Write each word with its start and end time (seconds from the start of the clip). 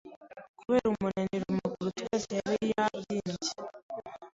Kubera 0.59 0.85
umunaniro 0.89 1.43
amaguru 1.51 1.89
twese 1.97 2.31
yari 2.41 2.65
yabyimbye 2.73 3.51